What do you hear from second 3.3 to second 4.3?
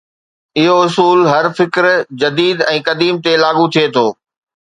لاڳو ٿئي ٿو.